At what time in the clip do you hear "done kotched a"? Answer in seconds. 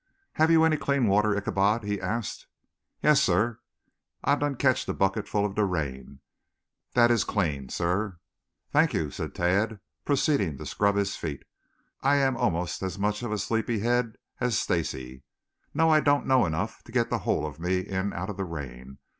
4.35-4.95